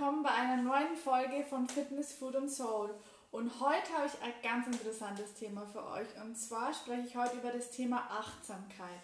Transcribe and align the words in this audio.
willkommen 0.00 0.22
bei 0.22 0.30
einer 0.30 0.62
neuen 0.62 0.96
Folge 0.96 1.44
von 1.44 1.68
Fitness, 1.68 2.14
Food 2.14 2.34
und 2.34 2.48
Soul. 2.48 2.88
Und 3.30 3.60
heute 3.60 3.92
habe 3.92 4.06
ich 4.06 4.22
ein 4.22 4.32
ganz 4.42 4.66
interessantes 4.66 5.34
Thema 5.34 5.66
für 5.66 5.86
euch. 5.88 6.08
Und 6.24 6.34
zwar 6.36 6.72
spreche 6.72 7.06
ich 7.06 7.16
heute 7.16 7.36
über 7.36 7.50
das 7.50 7.70
Thema 7.70 8.08
Achtsamkeit. 8.08 9.02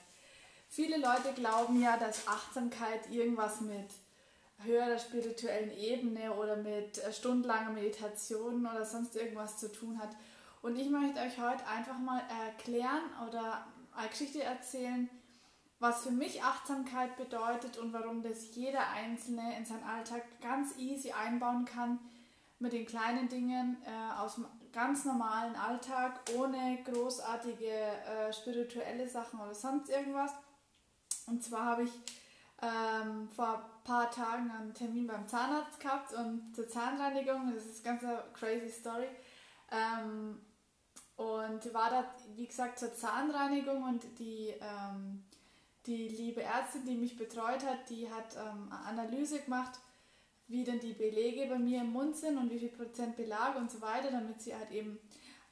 Viele 0.70 0.96
Leute 0.96 1.34
glauben 1.34 1.82
ja, 1.82 1.98
dass 1.98 2.26
Achtsamkeit 2.26 3.10
irgendwas 3.10 3.60
mit 3.60 3.90
höherer 4.64 4.98
spirituellen 4.98 5.70
Ebene 5.76 6.32
oder 6.32 6.56
mit 6.56 6.98
stundenlanger 7.12 7.72
Meditation 7.72 8.64
oder 8.64 8.86
sonst 8.86 9.16
irgendwas 9.16 9.58
zu 9.58 9.70
tun 9.70 9.98
hat. 9.98 10.16
Und 10.62 10.78
ich 10.78 10.88
möchte 10.88 11.20
euch 11.20 11.36
heute 11.36 11.66
einfach 11.66 11.98
mal 11.98 12.22
erklären 12.46 13.02
oder 13.28 13.66
eine 13.94 14.08
Geschichte 14.08 14.42
erzählen, 14.42 15.10
was 15.78 16.04
für 16.04 16.10
mich 16.10 16.42
Achtsamkeit 16.42 17.16
bedeutet 17.16 17.76
und 17.78 17.92
warum 17.92 18.22
das 18.22 18.54
jeder 18.54 18.88
Einzelne 18.90 19.56
in 19.56 19.64
seinen 19.64 19.84
Alltag 19.84 20.22
ganz 20.40 20.76
easy 20.78 21.12
einbauen 21.12 21.64
kann 21.64 21.98
mit 22.58 22.72
den 22.72 22.86
kleinen 22.86 23.28
Dingen 23.28 23.76
äh, 23.84 24.18
aus 24.18 24.36
dem 24.36 24.46
ganz 24.72 25.04
normalen 25.04 25.54
Alltag, 25.56 26.20
ohne 26.36 26.78
großartige 26.84 27.66
äh, 27.66 28.32
spirituelle 28.32 29.08
Sachen 29.08 29.40
oder 29.40 29.54
sonst 29.54 29.88
irgendwas. 29.88 30.32
Und 31.26 31.42
zwar 31.42 31.64
habe 31.64 31.84
ich 31.84 31.92
ähm, 32.62 33.28
vor 33.34 33.54
ein 33.54 33.84
paar 33.84 34.10
Tagen 34.10 34.50
einen 34.50 34.74
Termin 34.74 35.06
beim 35.06 35.28
Zahnarzt 35.28 35.80
gehabt 35.80 36.14
und 36.14 36.54
zur 36.54 36.68
Zahnreinigung, 36.68 37.52
das 37.54 37.66
ist 37.66 37.86
eine 37.86 37.98
ganz 37.98 38.22
crazy 38.32 38.70
Story. 38.70 39.08
Ähm, 39.70 40.40
und 41.16 41.74
war 41.74 41.90
da, 41.90 42.04
wie 42.34 42.46
gesagt, 42.46 42.78
zur 42.78 42.94
Zahnreinigung 42.94 43.82
und 43.82 44.18
die 44.18 44.54
ähm, 44.60 45.24
die 45.86 46.08
liebe 46.08 46.42
Ärztin, 46.42 46.84
die 46.84 46.94
mich 46.94 47.16
betreut 47.16 47.64
hat, 47.64 47.88
die 47.88 48.10
hat 48.10 48.36
ähm, 48.36 48.70
Analyse 48.70 49.40
gemacht, 49.40 49.78
wie 50.48 50.64
denn 50.64 50.80
die 50.80 50.92
Belege 50.92 51.46
bei 51.46 51.58
mir 51.58 51.80
im 51.80 51.92
Mund 51.92 52.16
sind 52.16 52.38
und 52.38 52.50
wie 52.50 52.58
viel 52.58 52.68
Prozent 52.68 53.16
Belag 53.16 53.56
und 53.56 53.70
so 53.70 53.80
weiter, 53.80 54.10
damit 54.10 54.40
sie 54.40 54.54
halt 54.54 54.70
eben 54.70 54.98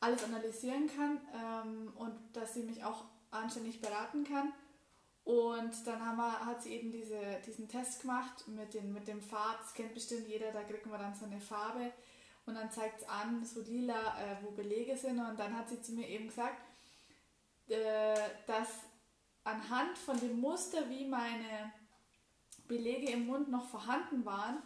alles 0.00 0.22
analysieren 0.24 0.88
kann 0.94 1.20
ähm, 1.34 1.92
und 1.96 2.14
dass 2.32 2.54
sie 2.54 2.62
mich 2.62 2.84
auch 2.84 3.04
anständig 3.30 3.80
beraten 3.80 4.24
kann. 4.24 4.52
Und 5.24 5.86
dann 5.86 6.04
haben 6.04 6.18
wir, 6.18 6.44
hat 6.44 6.62
sie 6.62 6.74
eben 6.74 6.92
diese, 6.92 7.18
diesen 7.46 7.66
Test 7.66 8.02
gemacht 8.02 8.46
mit, 8.46 8.74
den, 8.74 8.92
mit 8.92 9.08
dem 9.08 9.22
Farb, 9.22 9.58
das 9.60 9.72
kennt 9.72 9.94
bestimmt 9.94 10.28
jeder, 10.28 10.52
da 10.52 10.62
kriegt 10.62 10.86
man 10.86 11.00
dann 11.00 11.14
so 11.14 11.24
eine 11.24 11.40
Farbe 11.40 11.92
und 12.46 12.54
dann 12.54 12.70
zeigt 12.70 13.00
es 13.00 13.08
an, 13.08 13.42
so 13.44 13.62
lila, 13.62 14.18
äh, 14.20 14.36
wo 14.42 14.50
Belege 14.50 14.96
sind. 14.96 15.18
Und 15.18 15.38
dann 15.38 15.56
hat 15.56 15.68
sie 15.68 15.80
zu 15.80 15.92
mir 15.92 16.06
eben 16.08 16.28
gesagt, 16.28 16.60
äh, 17.68 18.14
dass 18.46 18.68
anhand 19.44 19.96
von 19.98 20.18
dem 20.18 20.40
Muster, 20.40 20.88
wie 20.88 21.04
meine 21.04 21.72
Belege 22.66 23.10
im 23.10 23.26
Mund 23.26 23.50
noch 23.50 23.66
vorhanden 23.68 24.24
waren, 24.24 24.62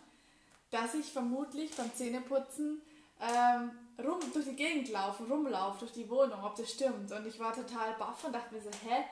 dass 0.70 0.94
ich 0.94 1.06
vermutlich 1.06 1.74
beim 1.74 1.92
Zähneputzen 1.94 2.80
ähm, 3.20 3.70
rum, 3.98 4.20
durch 4.32 4.44
die 4.44 4.54
Gegend 4.54 4.88
laufe, 4.90 5.24
rumlaufe, 5.24 5.80
durch 5.80 5.92
die 5.92 6.08
Wohnung, 6.08 6.42
ob 6.44 6.54
das 6.54 6.70
stimmt. 6.70 7.10
Und 7.10 7.26
ich 7.26 7.38
war 7.38 7.52
total 7.52 7.94
baff 7.98 8.24
und 8.24 8.32
dachte 8.32 8.54
mir 8.54 8.60
so, 8.60 8.70
hä, 8.86 9.04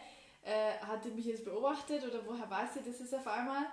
äh, 0.42 0.78
hat 0.86 1.04
die 1.04 1.10
mich 1.10 1.26
jetzt 1.26 1.44
beobachtet 1.44 2.04
oder 2.04 2.24
woher 2.24 2.48
weiß 2.48 2.74
sie 2.74 2.88
das 2.88 3.00
ist 3.00 3.14
auf 3.14 3.26
einmal? 3.26 3.66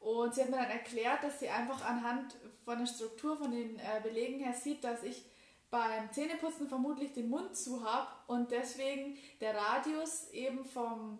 Und 0.00 0.34
sie 0.34 0.42
hat 0.42 0.50
mir 0.50 0.56
dann 0.56 0.70
erklärt, 0.70 1.22
dass 1.22 1.38
sie 1.38 1.48
einfach 1.48 1.84
anhand 1.84 2.36
von 2.64 2.78
der 2.78 2.86
Struktur 2.86 3.36
von 3.36 3.50
den 3.50 3.78
äh, 3.78 4.00
Belegen 4.02 4.40
her 4.40 4.54
sieht, 4.54 4.82
dass 4.82 5.02
ich 5.02 5.24
beim 5.70 6.10
Zähneputzen 6.12 6.68
vermutlich 6.68 7.12
den 7.12 7.28
Mund 7.28 7.56
zu 7.56 7.84
habe 7.84 8.08
und 8.26 8.50
deswegen 8.50 9.18
der 9.40 9.54
Radius 9.54 10.30
eben 10.30 10.64
vom 10.64 11.18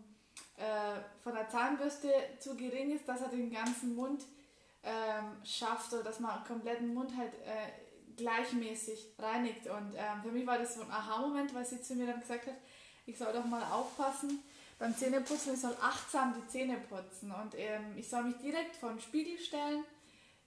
äh, 0.59 1.01
von 1.23 1.35
der 1.35 1.49
Zahnbürste 1.49 2.13
zu 2.39 2.57
gering 2.57 2.91
ist, 2.91 3.09
dass 3.09 3.23
er 3.23 3.29
den 3.29 3.51
ganzen 3.51 3.95
Mund 3.95 4.25
ähm, 4.83 5.45
schafft 5.45 5.93
oder 5.93 6.03
dass 6.03 6.21
man 6.21 6.39
den 6.39 6.47
kompletten 6.47 6.95
Mund 6.95 7.17
halt 7.17 7.35
äh, 7.35 8.17
gleichmäßig 8.17 9.15
reinigt. 9.19 9.67
Und 9.69 9.95
ähm, 9.95 10.23
für 10.23 10.33
mich 10.33 10.47
war 10.47 10.59
das 10.59 10.75
so 10.75 10.83
ein 10.83 10.91
Aha-Moment, 10.91 11.55
weil 11.55 11.65
sie 11.65 11.81
zu 11.81 11.95
mir 11.95 12.07
dann 12.07 12.21
gesagt 12.21 12.47
hat, 12.47 12.57
ich 13.07 13.17
soll 13.17 13.33
doch 13.33 13.45
mal 13.45 13.63
aufpassen 13.73 14.43
beim 14.79 14.97
Zähneputzen, 14.97 15.55
ich 15.55 15.61
soll 15.61 15.77
achtsam 15.81 16.35
die 16.35 16.47
Zähne 16.47 16.77
putzen 16.89 17.33
und 17.33 17.55
ähm, 17.57 17.97
ich 17.97 18.09
soll 18.09 18.25
mich 18.25 18.37
direkt 18.37 18.77
vor 18.77 18.91
den 18.91 19.01
Spiegel 19.01 19.39
stellen, 19.39 19.83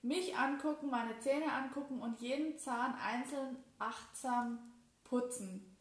mich 0.02 0.38
angucken, 0.38 0.90
meine 0.90 1.20
Zähne 1.20 1.52
angucken 1.52 2.02
und 2.02 2.20
jeden 2.22 2.58
Zahn 2.58 2.96
einzeln 2.96 3.58
achtsam 3.78 4.60
putzen. 5.04 5.76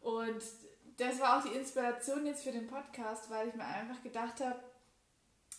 Und 0.00 0.42
das 0.96 1.20
war 1.20 1.38
auch 1.38 1.44
die 1.44 1.56
Inspiration 1.56 2.26
jetzt 2.26 2.44
für 2.44 2.52
den 2.52 2.66
Podcast, 2.66 3.30
weil 3.30 3.48
ich 3.48 3.54
mir 3.54 3.64
einfach 3.64 4.02
gedacht 4.02 4.40
habe, 4.40 4.60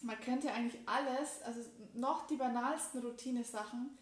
man 0.02 0.20
könnte 0.20 0.52
eigentlich 0.52 0.80
alles, 0.86 1.42
also 1.44 1.62
noch 1.94 2.28
die 2.28 2.36
banalsten 2.36 3.02
Routine-Sachen 3.02 3.98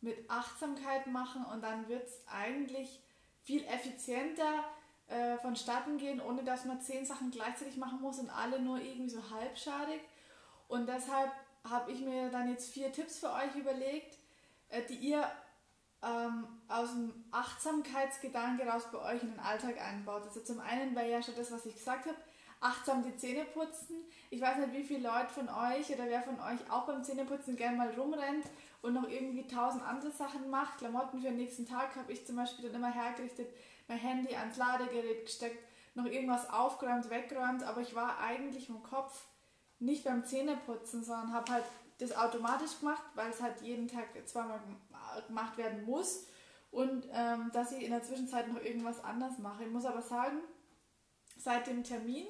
mit 0.00 0.30
Achtsamkeit 0.30 1.06
machen 1.06 1.44
und 1.44 1.62
dann 1.62 1.88
wird 1.88 2.06
es 2.06 2.22
eigentlich 2.26 3.00
viel 3.42 3.64
effizienter 3.64 4.64
äh, 5.08 5.36
vonstatten 5.38 5.98
gehen, 5.98 6.20
ohne 6.20 6.44
dass 6.44 6.64
man 6.64 6.80
zehn 6.80 7.04
Sachen 7.04 7.30
gleichzeitig 7.30 7.76
machen 7.76 8.00
muss 8.00 8.18
und 8.18 8.30
alle 8.30 8.60
nur 8.60 8.80
irgendwie 8.80 9.10
so 9.10 9.30
halbschadig. 9.30 10.00
Und 10.68 10.88
deshalb 10.88 11.32
habe 11.68 11.90
ich 11.90 12.00
mir 12.00 12.30
dann 12.30 12.48
jetzt 12.48 12.72
vier 12.72 12.92
Tipps 12.92 13.18
für 13.18 13.32
euch 13.32 13.54
überlegt, 13.56 14.18
äh, 14.68 14.82
die 14.88 14.94
ihr 14.94 15.30
ähm, 16.02 16.46
aus 16.68 16.92
dem 16.92 17.12
Achtsamkeitsgedanke 17.30 18.66
raus 18.66 18.84
bei 18.90 19.14
euch 19.14 19.22
in 19.22 19.32
den 19.32 19.40
Alltag 19.40 19.80
einbaut. 19.80 20.22
Also 20.22 20.40
zum 20.40 20.60
einen 20.60 20.94
wäre 20.94 21.10
ja 21.10 21.22
schon 21.22 21.36
das, 21.36 21.52
was 21.52 21.66
ich 21.66 21.74
gesagt 21.74 22.06
habe, 22.06 22.16
achtsam 22.60 23.02
die 23.02 23.16
Zähne 23.16 23.44
putzen. 23.44 23.96
Ich 24.30 24.40
weiß 24.40 24.58
nicht, 24.58 24.72
wie 24.72 24.84
viele 24.84 25.08
Leute 25.08 25.32
von 25.32 25.48
euch 25.48 25.92
oder 25.92 26.06
wer 26.06 26.22
von 26.22 26.38
euch 26.40 26.70
auch 26.70 26.86
beim 26.86 27.02
Zähneputzen 27.02 27.56
gerne 27.56 27.76
mal 27.76 27.90
rumrennt 27.90 28.46
und 28.82 28.94
noch 28.94 29.08
irgendwie 29.08 29.46
tausend 29.46 29.82
andere 29.82 30.10
Sachen 30.10 30.48
macht. 30.50 30.78
Klamotten 30.78 31.20
für 31.20 31.28
den 31.28 31.36
nächsten 31.36 31.66
Tag 31.66 31.96
habe 31.96 32.12
ich 32.12 32.26
zum 32.26 32.36
Beispiel 32.36 32.66
dann 32.66 32.80
immer 32.80 32.92
hergerichtet, 32.92 33.48
mein 33.88 33.98
Handy 33.98 34.34
ans 34.36 34.56
Ladegerät 34.56 35.26
gesteckt, 35.26 35.58
noch 35.94 36.06
irgendwas 36.06 36.48
aufgeräumt, 36.48 37.10
weggeräumt, 37.10 37.62
aber 37.64 37.80
ich 37.80 37.94
war 37.94 38.20
eigentlich 38.20 38.68
im 38.68 38.82
Kopf 38.82 39.24
nicht 39.80 40.04
beim 40.04 40.24
Zähneputzen, 40.24 41.02
sondern 41.02 41.32
habe 41.32 41.52
halt 41.52 41.64
das 41.98 42.16
automatisch 42.16 42.78
gemacht, 42.78 43.02
weil 43.14 43.30
es 43.30 43.42
halt 43.42 43.60
jeden 43.62 43.88
Tag 43.88 44.06
zweimal 44.26 44.60
gemacht 45.26 45.56
werden 45.58 45.84
muss 45.84 46.26
und 46.70 47.06
ähm, 47.12 47.50
dass 47.52 47.72
ich 47.72 47.84
in 47.84 47.90
der 47.90 48.02
Zwischenzeit 48.02 48.48
noch 48.48 48.62
irgendwas 48.62 49.02
anders 49.02 49.38
mache. 49.38 49.64
Ich 49.64 49.70
muss 49.70 49.84
aber 49.84 50.02
sagen, 50.02 50.38
seit 51.36 51.66
dem 51.66 51.82
Termin 51.82 52.26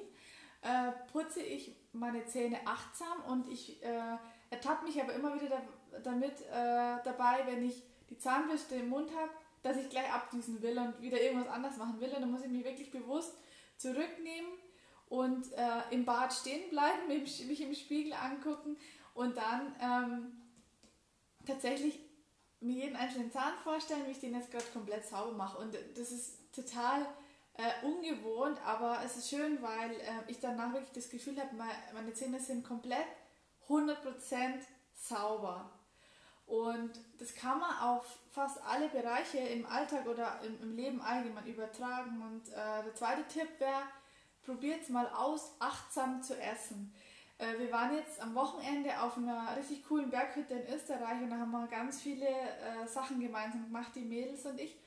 äh, 0.61 0.91
putze 1.11 1.41
ich 1.41 1.75
meine 1.93 2.25
Zähne 2.25 2.59
achtsam 2.65 3.23
und 3.27 3.47
ich 3.47 3.83
äh, 3.83 4.17
ertappe 4.49 4.85
mich 4.85 5.01
aber 5.01 5.13
immer 5.13 5.35
wieder 5.35 5.49
da, 5.49 5.99
damit 5.99 6.41
äh, 6.41 7.03
dabei, 7.03 7.45
wenn 7.45 7.63
ich 7.65 7.83
die 8.09 8.17
Zahnbürste 8.17 8.75
im 8.75 8.89
Mund 8.89 9.09
habe, 9.15 9.31
dass 9.63 9.77
ich 9.77 9.89
gleich 9.89 10.11
abdüsen 10.11 10.61
will 10.61 10.77
und 10.77 11.01
wieder 11.01 11.21
irgendwas 11.21 11.47
anders 11.47 11.77
machen 11.77 11.99
will. 11.99 12.09
Und 12.09 12.21
dann 12.21 12.31
muss 12.31 12.43
ich 12.43 12.49
mich 12.49 12.63
wirklich 12.63 12.91
bewusst 12.91 13.35
zurücknehmen 13.77 14.51
und 15.09 15.51
äh, 15.53 15.81
im 15.91 16.05
Bad 16.05 16.33
stehen 16.33 16.69
bleiben, 16.69 17.07
mich 17.07 17.61
im 17.61 17.73
Spiegel 17.75 18.13
angucken 18.13 18.77
und 19.13 19.37
dann 19.37 19.75
ähm, 19.81 20.41
tatsächlich 21.45 21.99
mir 22.61 22.85
jeden 22.85 22.95
einzelnen 22.95 23.31
Zahn 23.31 23.53
vorstellen, 23.63 24.05
wie 24.07 24.11
ich 24.11 24.19
den 24.19 24.35
jetzt 24.35 24.51
gerade 24.51 24.65
komplett 24.71 25.05
sauber 25.05 25.33
mache. 25.33 25.57
Und 25.57 25.75
das 25.95 26.11
ist 26.11 26.53
total 26.53 27.05
äh, 27.55 27.85
ungewohnt, 27.85 28.59
aber 28.65 28.99
es 29.05 29.17
ist 29.17 29.29
schön, 29.29 29.61
weil 29.61 29.91
äh, 29.91 30.29
ich 30.29 30.39
danach 30.39 30.71
wirklich 30.73 30.93
das 30.93 31.09
Gefühl 31.09 31.39
habe, 31.39 31.49
meine 31.93 32.13
Zähne 32.13 32.39
sind 32.39 32.63
komplett 32.63 33.05
100% 33.67 33.95
sauber. 34.93 35.71
Und 36.45 36.91
das 37.17 37.33
kann 37.33 37.59
man 37.59 37.77
auf 37.79 38.05
fast 38.29 38.61
alle 38.63 38.89
Bereiche 38.89 39.37
im 39.37 39.65
Alltag 39.65 40.05
oder 40.05 40.41
im, 40.43 40.61
im 40.61 40.75
Leben 40.75 41.01
allgemein 41.01 41.45
übertragen. 41.45 42.21
Und 42.21 42.49
äh, 42.51 42.83
der 42.83 42.93
zweite 42.93 43.25
Tipp 43.27 43.47
wäre, 43.59 43.83
probiert 44.43 44.81
es 44.81 44.89
mal 44.89 45.07
aus, 45.07 45.53
achtsam 45.59 46.21
zu 46.21 46.37
essen. 46.39 46.93
Äh, 47.41 47.57
wir 47.57 47.71
waren 47.71 47.95
jetzt 47.95 48.21
am 48.21 48.35
Wochenende 48.35 49.01
auf 49.01 49.17
einer 49.17 49.57
richtig 49.57 49.83
coolen 49.87 50.11
Berghütte 50.11 50.53
in 50.53 50.73
Österreich 50.75 51.21
und 51.21 51.31
da 51.31 51.37
haben 51.37 51.51
wir 51.51 51.67
ganz 51.67 51.99
viele 51.99 52.27
äh, 52.27 52.87
Sachen 52.87 53.19
gemeinsam 53.19 53.65
gemacht, 53.65 53.91
die 53.95 54.05
Mädels 54.05 54.45
und 54.45 54.59
ich. 54.59 54.77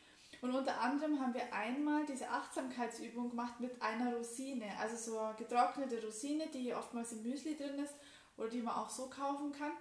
Und 0.41 0.55
unter 0.55 0.81
anderem 0.81 1.21
haben 1.21 1.35
wir 1.35 1.53
einmal 1.53 2.05
diese 2.07 2.29
Achtsamkeitsübung 2.29 3.31
gemacht 3.31 3.59
mit 3.59 3.81
einer 3.83 4.15
Rosine, 4.15 4.67
also 4.79 4.97
so 4.97 5.19
eine 5.19 5.35
getrocknete 5.35 6.05
Rosine, 6.05 6.47
die 6.49 6.75
oftmals 6.75 7.13
im 7.13 7.23
Müsli 7.23 7.57
drin 7.57 7.79
ist 7.79 7.95
oder 8.37 8.49
die 8.49 8.63
man 8.63 8.75
auch 8.75 8.91
so 8.91 9.09
kaufen 9.09 9.53
kann. 9.53 9.73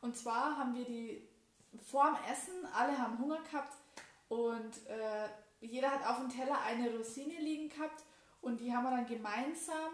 Und 0.00 0.16
zwar 0.16 0.56
haben 0.56 0.74
wir 0.74 0.86
die 0.86 1.22
vorm 1.78 2.16
Essen, 2.30 2.66
alle 2.74 2.98
haben 2.98 3.18
Hunger 3.18 3.38
gehabt 3.42 3.74
und 4.28 4.86
äh, 4.88 5.28
jeder 5.60 5.90
hat 5.90 6.06
auf 6.06 6.18
dem 6.18 6.30
Teller 6.30 6.58
eine 6.62 6.96
Rosine 6.96 7.38
liegen 7.38 7.68
gehabt 7.68 8.02
und 8.40 8.60
die 8.60 8.74
haben 8.74 8.84
wir 8.84 8.90
dann 8.90 9.06
gemeinsam 9.06 9.92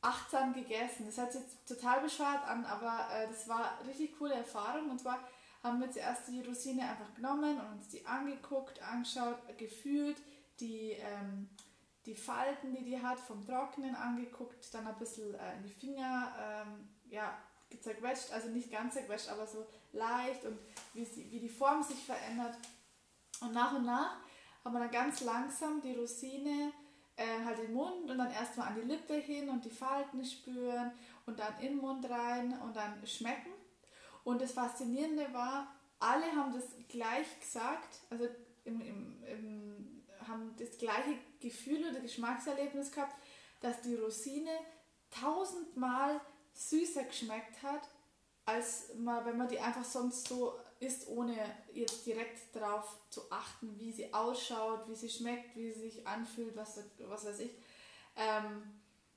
achtsam 0.00 0.52
gegessen. 0.52 1.06
Das 1.06 1.16
hört 1.16 1.32
sich 1.32 1.42
total 1.66 2.00
bescheuert 2.00 2.46
an, 2.46 2.64
aber 2.64 3.08
äh, 3.12 3.28
das 3.28 3.48
war 3.48 3.78
eine 3.78 3.88
richtig 3.88 4.18
coole 4.18 4.34
Erfahrung. 4.34 4.90
Und 4.90 5.00
zwar 5.00 5.18
haben 5.62 5.80
wir 5.80 5.90
zuerst 5.90 6.28
die 6.28 6.40
Rosine 6.40 6.82
einfach 6.82 7.14
genommen 7.14 7.58
und 7.60 7.72
uns 7.72 7.88
die 7.88 8.06
angeguckt, 8.06 8.80
angeschaut, 8.82 9.36
gefühlt, 9.58 10.16
die, 10.60 10.92
ähm, 10.92 11.48
die 12.06 12.14
Falten, 12.14 12.74
die 12.74 12.84
die 12.84 13.02
hat, 13.02 13.18
vom 13.18 13.44
Trocknen 13.44 13.94
angeguckt, 13.94 14.72
dann 14.72 14.86
ein 14.86 14.98
bisschen 14.98 15.34
äh, 15.34 15.56
in 15.56 15.64
die 15.64 15.72
Finger 15.72 16.32
ähm, 16.40 16.88
ja, 17.10 17.36
zerquetscht, 17.80 18.32
also 18.32 18.48
nicht 18.48 18.70
ganz 18.70 18.94
zerquetscht, 18.94 19.28
aber 19.28 19.46
so 19.46 19.66
leicht 19.92 20.44
und 20.44 20.58
wie, 20.94 21.04
sie, 21.04 21.30
wie 21.30 21.40
die 21.40 21.48
Form 21.48 21.82
sich 21.82 22.02
verändert. 22.04 22.56
Und 23.40 23.52
nach 23.52 23.74
und 23.74 23.84
nach 23.84 24.16
haben 24.64 24.74
wir 24.74 24.80
dann 24.80 24.90
ganz 24.90 25.20
langsam 25.22 25.80
die 25.80 25.94
Rosine 25.94 26.72
äh, 27.18 27.44
halt 27.44 27.58
im 27.58 27.74
Mund 27.74 28.08
und 28.08 28.16
dann 28.16 28.30
erstmal 28.30 28.68
an 28.68 28.76
die 28.76 28.86
Lippe 28.86 29.14
hin 29.14 29.48
und 29.48 29.64
die 29.64 29.70
Falten 29.70 30.24
spüren 30.24 30.92
und 31.26 31.38
dann 31.38 31.58
in 31.60 31.74
den 31.74 31.78
Mund 31.78 32.08
rein 32.08 32.56
und 32.62 32.76
dann 32.76 33.04
schmecken. 33.06 33.50
Und 34.22 34.40
das 34.40 34.52
Faszinierende 34.52 35.32
war, 35.32 35.74
alle 35.98 36.26
haben 36.26 36.52
das 36.52 36.64
gleich 36.88 37.26
gesagt, 37.40 38.02
also 38.08 38.28
im, 38.64 38.80
im, 38.80 39.24
im, 39.24 40.04
haben 40.26 40.54
das 40.58 40.78
gleiche 40.78 41.18
Gefühl 41.40 41.90
oder 41.90 42.00
Geschmackserlebnis 42.00 42.92
gehabt, 42.92 43.16
dass 43.60 43.82
die 43.82 43.96
Rosine 43.96 44.56
tausendmal 45.10 46.20
süßer 46.52 47.02
geschmeckt 47.02 47.62
hat, 47.64 47.88
als 48.44 48.94
man, 48.96 49.24
wenn 49.24 49.38
man 49.38 49.48
die 49.48 49.58
einfach 49.58 49.84
sonst 49.84 50.28
so 50.28 50.54
isst, 50.80 51.08
ohne 51.08 51.34
jetzt 51.72 52.06
direkt 52.06 52.54
darauf 52.54 52.98
zu 53.10 53.30
achten, 53.30 53.78
wie 53.78 53.92
sie 53.92 54.12
ausschaut, 54.12 54.88
wie 54.88 54.94
sie 54.94 55.08
schmeckt, 55.08 55.56
wie 55.56 55.72
sie 55.72 55.80
sich 55.80 56.06
anfühlt, 56.06 56.56
was, 56.56 56.80
was 56.98 57.24
weiß 57.24 57.40
ich. 57.40 57.50
Ähm, 58.16 58.62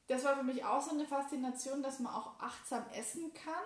das 0.07 0.23
war 0.23 0.37
für 0.37 0.43
mich 0.43 0.63
auch 0.65 0.81
so 0.81 0.91
eine 0.91 1.05
Faszination, 1.05 1.83
dass 1.83 1.99
man 1.99 2.13
auch 2.13 2.39
achtsam 2.39 2.85
essen 2.93 3.31
kann 3.33 3.63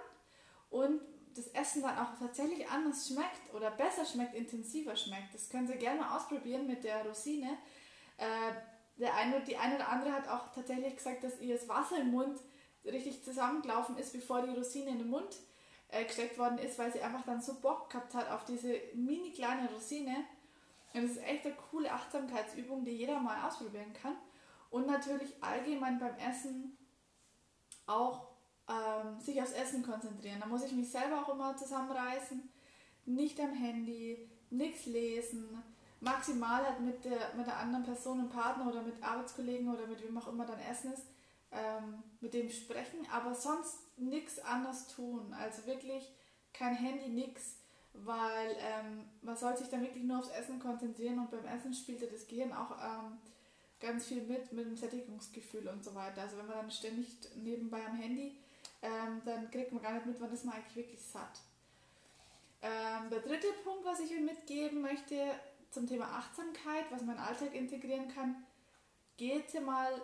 und 0.69 1.01
das 1.35 1.47
Essen 1.47 1.81
dann 1.81 1.97
auch 1.97 2.17
tatsächlich 2.17 2.69
anders 2.69 3.07
schmeckt 3.07 3.53
oder 3.53 3.71
besser 3.71 4.05
schmeckt, 4.05 4.35
intensiver 4.35 4.95
schmeckt. 4.95 5.33
Das 5.33 5.49
können 5.49 5.67
Sie 5.67 5.75
gerne 5.75 6.01
mal 6.01 6.15
ausprobieren 6.15 6.67
mit 6.67 6.83
der 6.83 7.05
Rosine. 7.05 7.57
Äh, 8.17 8.53
der 8.97 9.13
eine, 9.15 9.41
die 9.41 9.57
eine 9.57 9.75
oder 9.75 9.89
andere 9.89 10.13
hat 10.13 10.27
auch 10.29 10.53
tatsächlich 10.53 10.95
gesagt, 10.95 11.23
dass 11.23 11.39
ihr 11.41 11.55
das 11.57 11.67
Wasser 11.67 11.99
im 11.99 12.11
Mund 12.11 12.39
richtig 12.85 13.23
zusammengelaufen 13.23 13.97
ist, 13.97 14.13
bevor 14.13 14.41
die 14.41 14.53
Rosine 14.53 14.91
in 14.91 14.99
den 14.99 15.09
Mund 15.09 15.35
äh, 15.95 16.05
gesteckt 16.05 16.37
worden 16.37 16.57
ist, 16.57 16.77
weil 16.77 16.91
sie 16.91 17.01
einfach 17.01 17.23
dann 17.23 17.41
so 17.41 17.59
Bock 17.59 17.89
gehabt 17.89 18.13
hat 18.13 18.29
auf 18.29 18.45
diese 18.45 18.73
mini 18.93 19.31
kleine 19.31 19.69
Rosine. 19.71 20.25
Und 20.93 21.03
das 21.03 21.11
ist 21.11 21.23
echt 21.23 21.45
eine 21.45 21.55
coole 21.55 21.91
Achtsamkeitsübung, 21.91 22.85
die 22.85 22.91
jeder 22.91 23.19
mal 23.19 23.47
ausprobieren 23.47 23.93
kann. 23.93 24.15
Und 24.69 24.87
natürlich 24.87 25.41
allgemein 25.41 25.99
beim 25.99 26.15
Essen 26.17 26.77
auch 27.85 28.27
ähm, 28.67 29.19
sich 29.19 29.41
aufs 29.41 29.51
Essen 29.51 29.83
konzentrieren. 29.83 30.39
Da 30.39 30.47
muss 30.47 30.63
ich 30.63 30.71
mich 30.71 30.91
selber 30.91 31.21
auch 31.21 31.33
immer 31.33 31.55
zusammenreißen. 31.55 32.49
Nicht 33.05 33.39
am 33.39 33.53
Handy, 33.53 34.29
nichts 34.49 34.85
lesen, 34.85 35.61
maximal 35.99 36.65
halt 36.65 36.79
mit 36.79 37.05
der, 37.05 37.33
mit 37.35 37.45
der 37.47 37.57
anderen 37.57 37.85
Person, 37.85 38.19
einem 38.19 38.29
Partner 38.29 38.67
oder 38.67 38.81
mit 38.81 39.01
Arbeitskollegen 39.03 39.73
oder 39.73 39.87
mit 39.87 40.01
wem 40.03 40.17
auch 40.17 40.27
immer 40.27 40.45
dann 40.45 40.59
Essen 40.59 40.93
ist, 40.93 41.03
ähm, 41.51 42.03
mit 42.19 42.33
dem 42.33 42.49
sprechen, 42.49 43.07
aber 43.11 43.35
sonst 43.35 43.84
nichts 43.97 44.39
anders 44.39 44.87
tun. 44.87 45.33
Also 45.33 45.65
wirklich 45.65 46.11
kein 46.53 46.75
Handy, 46.75 47.09
nichts, 47.09 47.57
weil 47.93 48.55
ähm, 48.59 49.05
man 49.21 49.37
sollte 49.37 49.59
sich 49.59 49.69
dann 49.69 49.81
wirklich 49.81 50.03
nur 50.03 50.19
aufs 50.19 50.29
Essen 50.29 50.59
konzentrieren 50.59 51.19
und 51.19 51.31
beim 51.31 51.45
Essen 51.45 51.73
spielt 51.73 52.01
das 52.11 52.27
Gehirn 52.27 52.53
auch 52.53 52.71
ähm, 52.71 53.17
ganz 53.79 54.05
viel 54.05 54.23
mit, 54.23 54.51
mit 54.51 54.65
dem 54.65 54.75
Sättigungsgefühl 54.75 55.67
und 55.67 55.83
so 55.83 55.93
weiter. 55.95 56.21
Also 56.21 56.37
wenn 56.37 56.47
man 56.47 56.57
dann 56.57 56.71
ständig 56.71 57.07
nebenbei 57.35 57.85
am 57.85 57.95
Handy 57.95 58.37
ähm, 58.85 59.21
dann 59.25 59.49
kriegt 59.49 59.71
man 59.71 59.81
gar 59.81 59.93
nicht 59.93 60.05
mit, 60.05 60.21
wann 60.21 60.31
ist 60.31 60.45
man 60.45 60.55
eigentlich 60.55 60.75
wirklich 60.75 61.01
satt. 61.01 61.41
Ähm, 62.61 63.09
der 63.09 63.19
dritte 63.19 63.47
Punkt, 63.63 63.85
was 63.85 63.99
ich 63.99 64.11
euch 64.11 64.21
mitgeben 64.21 64.81
möchte 64.81 65.15
zum 65.71 65.87
Thema 65.87 66.05
Achtsamkeit, 66.05 66.85
was 66.91 67.01
man 67.01 67.15
in 67.15 67.21
Alltag 67.21 67.53
integrieren 67.53 68.07
kann, 68.13 68.43
geht 69.17 69.59
mal 69.63 70.01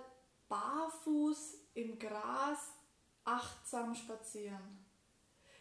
barfuß 0.49 1.57
im 1.75 1.97
Gras 1.99 2.73
achtsam 3.23 3.93
spazieren. 3.95 4.85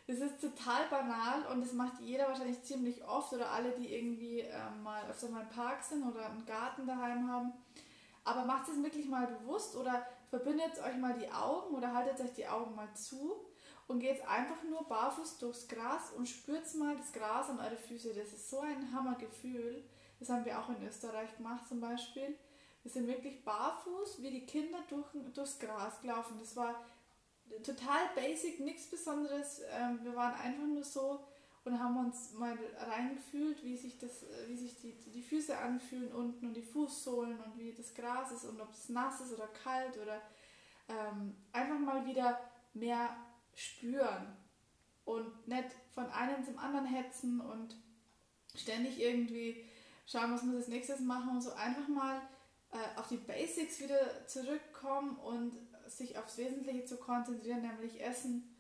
Das 0.07 0.19
ist 0.19 0.41
total 0.41 0.89
banal 0.89 1.47
und 1.53 1.61
das 1.61 1.73
macht 1.73 2.01
jeder 2.01 2.27
wahrscheinlich 2.27 2.63
ziemlich 2.65 3.05
oft 3.05 3.33
oder 3.33 3.51
alle, 3.51 3.71
die 3.73 3.95
irgendwie 3.95 4.41
ähm, 4.41 4.83
mal 4.83 5.09
öfter 5.09 5.29
mal 5.29 5.43
im 5.43 5.49
Park 5.51 5.85
sind 5.85 6.03
oder 6.03 6.27
einen 6.27 6.45
Garten 6.45 6.85
daheim 6.85 7.31
haben. 7.31 7.53
Aber 8.25 8.45
macht 8.45 8.69
es 8.69 8.83
wirklich 8.83 9.09
mal 9.09 9.29
bewusst 9.29 9.77
oder 9.77 10.05
verbindet 10.29 10.83
euch 10.85 10.97
mal 10.97 11.17
die 11.17 11.31
Augen 11.31 11.75
oder 11.75 11.95
haltet 11.95 12.21
euch 12.21 12.33
die 12.33 12.49
Augen 12.49 12.75
mal 12.75 12.93
zu 12.95 13.37
und 13.87 14.01
geht 14.01 14.27
einfach 14.27 14.63
nur 14.69 14.85
barfuß 14.85 15.39
durchs 15.39 15.69
Gras 15.69 16.13
und 16.17 16.29
spürt 16.29 16.75
mal 16.75 16.97
das 16.97 17.13
Gras 17.13 17.49
an 17.49 17.61
eure 17.61 17.77
Füße. 17.77 18.15
Das 18.15 18.33
ist 18.33 18.51
so 18.51 18.61
ein 18.61 18.93
Hammergefühl. 18.93 19.85
Das 20.19 20.29
haben 20.29 20.45
wir 20.45 20.59
auch 20.59 20.69
in 20.71 20.87
Österreich 20.87 21.37
gemacht 21.37 21.67
zum 21.69 21.81
Beispiel. 21.81 22.37
Wir 22.83 22.91
sind 22.91 23.07
wirklich 23.07 23.45
barfuß 23.45 24.23
wie 24.23 24.31
die 24.31 24.47
Kinder 24.47 24.79
durch, 24.89 25.07
durchs 25.35 25.59
Gras 25.59 26.01
gelaufen. 26.01 26.37
Das 26.39 26.57
war 26.57 26.75
total 27.63 28.01
basic, 28.15 28.61
nichts 28.61 28.87
Besonderes. 28.89 29.63
Ähm, 29.73 30.01
wir 30.03 30.15
waren 30.15 30.35
einfach 30.35 30.67
nur 30.67 30.85
so 30.85 31.25
und 31.65 31.79
haben 31.79 31.97
uns 31.99 32.33
mal 32.33 32.59
reingefühlt, 32.79 33.63
wie 33.65 33.77
sich, 33.77 33.99
das, 33.99 34.25
wie 34.47 34.57
sich 34.57 34.81
die, 34.81 34.93
die 35.11 35.23
Füße 35.23 35.57
anfühlen 35.57 36.13
unten 36.13 36.49
und 36.49 36.55
die 36.55 36.63
Fußsohlen 36.63 37.39
und 37.41 37.59
wie 37.59 37.73
das 37.73 37.95
Gras 37.95 38.33
ist 38.33 38.45
und 38.45 38.61
ob 38.61 38.73
es 38.73 38.89
nass 38.89 39.21
ist 39.21 39.33
oder 39.35 39.49
kalt 39.49 39.99
oder 39.99 40.23
ähm, 40.89 41.37
einfach 41.53 41.79
mal 41.79 42.07
wieder 42.07 42.41
mehr 42.73 43.15
spüren 43.55 44.37
und 45.05 45.49
nicht 45.49 45.69
von 45.95 46.07
einem 46.11 46.45
zum 46.45 46.59
anderen 46.59 46.87
hetzen 46.87 47.41
und 47.41 47.77
ständig 48.55 49.01
irgendwie 49.01 49.65
schauen, 50.07 50.33
was 50.33 50.43
muss 50.43 50.57
als 50.57 50.69
nächstes 50.69 51.01
machen 51.01 51.31
und 51.31 51.41
so 51.43 51.53
einfach 51.53 51.89
mal 51.89 52.21
äh, 52.73 52.99
auf 52.99 53.09
die 53.09 53.17
Basics 53.17 53.81
wieder 53.81 54.27
zurückkommen 54.27 55.17
und 55.19 55.53
sich 55.91 56.19
aufs 56.19 56.39
Wesentliche 56.39 56.85
zu 56.85 56.97
konzentrieren, 56.97 57.63
nämlich 57.63 58.01
Essen 58.01 58.55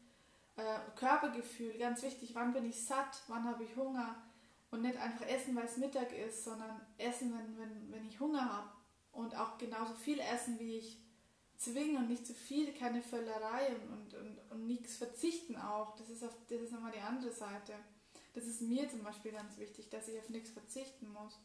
äh, 0.56 0.79
Körpergefühl, 0.97 1.79
ganz 1.79 2.03
wichtig, 2.03 2.35
wann 2.35 2.53
bin 2.53 2.69
ich 2.69 2.85
satt, 2.85 3.23
wann 3.29 3.44
habe 3.44 3.65
ich 3.65 3.77
Hunger 3.77 4.17
und 4.71 4.82
nicht 4.82 4.99
einfach 4.99 5.27
essen, 5.27 5.56
weil 5.56 5.65
es 5.65 5.77
Mittag 5.77 6.12
ist, 6.12 6.44
sondern 6.44 6.81
essen, 6.99 7.32
wenn, 7.32 7.59
wenn, 7.59 7.93
wenn 7.93 8.09
ich 8.09 8.21
Hunger 8.21 8.53
habe 8.53 8.71
und 9.12 9.37
auch 9.37 9.59
genauso 9.59 9.94
viel 9.94 10.21
essen, 10.21 10.59
wie 10.59 10.77
ich 10.77 10.99
zwinge 11.56 11.99
und 11.99 12.09
nicht 12.09 12.27
zu 12.27 12.35
viel, 12.35 12.73
keine 12.73 13.03
Völlerei 13.03 13.75
und, 13.93 14.15
und, 14.15 14.38
und 14.50 14.67
nichts 14.67 14.97
verzichten 14.97 15.56
auch. 15.56 15.94
Das 15.97 16.09
ist, 16.09 16.25
auf, 16.25 16.35
das 16.49 16.61
ist 16.61 16.73
nochmal 16.73 16.93
die 16.93 17.00
andere 17.00 17.32
Seite. 17.32 17.75
Das 18.35 18.44
ist 18.44 18.62
mir 18.62 18.88
zum 18.88 19.03
Beispiel 19.03 19.32
ganz 19.32 19.59
wichtig, 19.59 19.91
dass 19.91 20.09
ich 20.09 20.19
auf 20.19 20.29
nichts 20.31 20.50
verzichten 20.50 21.12
muss. 21.12 21.38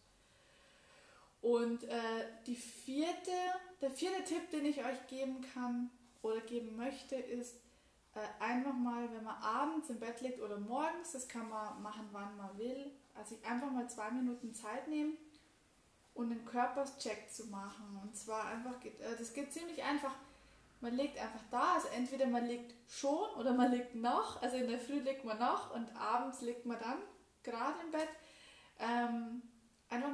Und 1.42 1.84
äh, 1.84 2.26
die 2.48 2.56
vierte, 2.56 3.32
der 3.82 3.92
vierte 3.92 4.24
Tipp, 4.24 4.50
den 4.50 4.66
ich 4.66 4.84
euch 4.84 5.08
geben 5.08 5.46
kann 5.54 5.92
oder 6.22 6.42
geben 6.42 6.76
möchte, 6.76 7.16
ist, 7.16 7.56
äh, 8.16 8.44
einfach 8.44 8.74
mal, 8.74 9.12
wenn 9.12 9.24
man 9.24 9.36
abends 9.42 9.90
im 9.90 10.00
Bett 10.00 10.22
liegt 10.22 10.42
oder 10.42 10.58
morgens, 10.58 11.12
das 11.12 11.28
kann 11.28 11.50
man 11.50 11.82
machen, 11.82 12.08
wann 12.12 12.36
man 12.38 12.58
will, 12.58 12.92
also 13.14 13.38
einfach 13.44 13.70
mal 13.70 13.90
zwei 13.90 14.10
Minuten 14.12 14.54
Zeit 14.54 14.88
nehmen 14.88 15.18
und 16.14 16.32
einen 16.32 16.46
Körperscheck 16.46 17.30
zu 17.30 17.48
machen. 17.48 18.00
Und 18.02 18.16
zwar 18.16 18.48
einfach, 18.48 18.84
äh, 18.84 19.16
das 19.18 19.34
geht 19.34 19.54
ziemlich 19.54 19.84
einfach. 19.84 20.16
Man 20.82 20.96
liegt 20.96 21.18
einfach 21.20 21.42
da, 21.52 21.74
also 21.76 21.88
entweder 21.90 22.28
man 22.28 22.48
liegt 22.48 22.74
schon 22.90 23.30
oder 23.38 23.54
man 23.54 23.72
liegt 23.72 23.96
noch, 23.96 24.42
also 24.42 24.58
in 24.58 24.68
der 24.68 24.80
Früh 24.80 25.00
liegt 25.00 25.26
man 25.26 25.40
noch 25.40 25.74
und 25.74 25.96
abends 25.96 26.42
liegt 26.42 26.66
man 26.66 26.80
dann 26.80 26.98
gerade 27.44 27.80
im 27.84 27.92
Bett. 27.92 28.10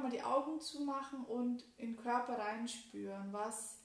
Mal 0.02 0.10
die 0.10 0.22
Augen 0.22 0.60
zumachen 0.60 1.24
und 1.24 1.64
in 1.76 1.94
den 1.94 1.96
Körper 1.96 2.38
reinspüren, 2.38 3.32
was, 3.32 3.78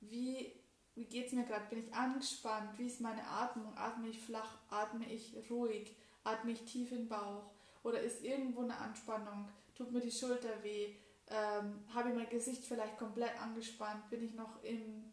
wie 0.00 0.58
wie 0.98 1.04
geht 1.04 1.28
es 1.28 1.32
mir 1.32 1.44
gerade? 1.44 1.64
Bin 1.70 1.86
ich 1.86 1.94
angespannt? 1.94 2.76
Wie 2.76 2.88
ist 2.88 3.00
meine 3.00 3.24
Atmung? 3.24 3.72
Atme 3.76 4.08
ich 4.08 4.20
flach? 4.20 4.58
Atme 4.68 5.08
ich 5.08 5.32
ruhig? 5.48 5.94
Atme 6.24 6.50
ich 6.50 6.64
tief 6.64 6.90
in 6.90 7.02
den 7.02 7.08
Bauch? 7.08 7.52
Oder 7.84 8.00
ist 8.00 8.24
irgendwo 8.24 8.62
eine 8.62 8.76
Anspannung? 8.76 9.48
Tut 9.76 9.92
mir 9.92 10.00
die 10.00 10.10
Schulter 10.10 10.60
weh? 10.64 10.96
Ähm, 11.28 11.84
Habe 11.94 12.08
ich 12.08 12.16
mein 12.16 12.28
Gesicht 12.28 12.64
vielleicht 12.64 12.98
komplett 12.98 13.40
angespannt? 13.40 14.10
Bin 14.10 14.24
ich 14.24 14.34
noch 14.34 14.60
im, 14.64 15.04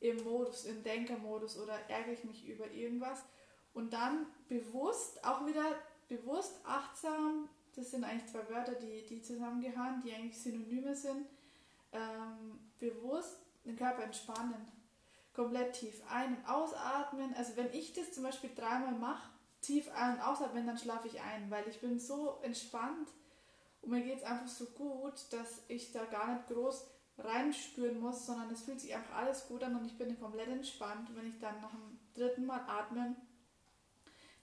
im 0.00 0.22
Modus, 0.22 0.66
im 0.66 0.82
Denkermodus 0.82 1.58
oder 1.58 1.78
ärgere 1.88 2.12
ich 2.12 2.24
mich 2.24 2.46
über 2.46 2.70
irgendwas? 2.70 3.24
Und 3.72 3.94
dann 3.94 4.26
bewusst, 4.50 5.24
auch 5.24 5.46
wieder 5.46 5.64
bewusst, 6.08 6.60
achtsam, 6.66 7.48
das 7.74 7.90
sind 7.90 8.04
eigentlich 8.04 8.30
zwei 8.30 8.48
Wörter, 8.48 8.74
die, 8.74 9.04
die 9.06 9.22
zusammengehören, 9.22 10.02
die 10.04 10.12
eigentlich 10.12 10.40
Synonyme 10.40 10.94
sind, 10.94 11.26
ähm, 11.92 12.58
bewusst 12.78 13.38
den 13.64 13.76
Körper 13.76 14.04
entspannen 14.04 14.66
komplett 15.34 15.74
tief 15.74 16.02
ein- 16.08 16.36
und 16.36 16.48
ausatmen. 16.48 17.34
Also 17.34 17.56
wenn 17.56 17.72
ich 17.72 17.92
das 17.92 18.12
zum 18.12 18.24
Beispiel 18.24 18.50
dreimal 18.54 18.92
mache, 18.92 19.30
tief 19.60 19.90
ein- 19.94 20.14
und 20.14 20.20
ausatmen, 20.20 20.66
dann 20.66 20.78
schlafe 20.78 21.08
ich 21.08 21.20
ein, 21.20 21.50
weil 21.50 21.66
ich 21.68 21.80
bin 21.80 21.98
so 21.98 22.38
entspannt 22.42 23.08
und 23.80 23.90
mir 23.90 24.02
geht 24.02 24.18
es 24.18 24.24
einfach 24.24 24.48
so 24.48 24.66
gut, 24.66 25.14
dass 25.30 25.62
ich 25.68 25.92
da 25.92 26.04
gar 26.04 26.34
nicht 26.34 26.48
groß 26.48 26.86
reinspüren 27.18 28.00
muss, 28.00 28.26
sondern 28.26 28.50
es 28.50 28.62
fühlt 28.62 28.80
sich 28.80 28.94
einfach 28.94 29.16
alles 29.16 29.46
gut 29.48 29.62
an 29.62 29.76
und 29.76 29.84
ich 29.84 29.96
bin 29.96 30.18
komplett 30.18 30.48
entspannt. 30.48 31.08
Und 31.10 31.16
wenn 31.16 31.28
ich 31.28 31.38
dann 31.38 31.60
nach 31.60 31.70
dem 31.70 31.98
dritten 32.14 32.46
Mal 32.46 32.60
atmen, 32.66 33.16